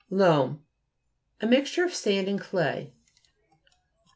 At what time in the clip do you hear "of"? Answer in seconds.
1.83-1.93